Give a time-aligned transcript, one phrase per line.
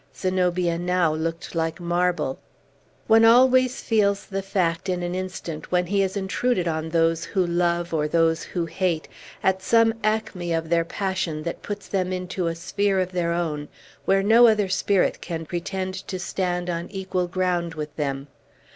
[0.17, 2.39] Zenobia now looked like marble.
[3.05, 7.45] One always feels the fact, in an instant, when he has intruded on those who
[7.45, 9.07] love, or those who hate,
[9.43, 13.67] at some acme of their passion that puts them into a sphere of their own,
[14.05, 18.25] where no other spirit can pretend to stand on equal ground with them.